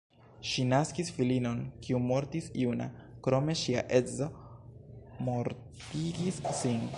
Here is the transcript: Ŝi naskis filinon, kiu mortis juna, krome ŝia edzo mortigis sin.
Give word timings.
Ŝi 0.51 0.63
naskis 0.69 1.11
filinon, 1.17 1.59
kiu 1.87 1.99
mortis 2.05 2.47
juna, 2.63 2.87
krome 3.27 3.57
ŝia 3.65 3.85
edzo 3.99 4.31
mortigis 5.29 6.43
sin. 6.63 6.83